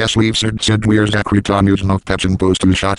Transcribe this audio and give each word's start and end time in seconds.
Yes 0.00 0.16
we've 0.16 0.34
said 0.34 0.62
said 0.62 0.86
we're 0.86 1.04
Zakritanus 1.04 1.64
news 1.64 1.82
of 1.82 2.24
and 2.24 2.38
post 2.38 2.62
to 2.62 2.66
shot 2.72 2.98